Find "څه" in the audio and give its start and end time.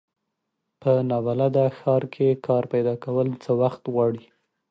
3.43-3.51